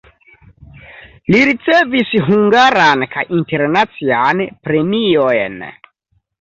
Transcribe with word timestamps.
Li 1.33 1.41
ricevis 1.49 2.15
hungaran 2.31 3.05
kaj 3.13 3.27
internacian 3.43 4.45
premiojn. 4.67 5.65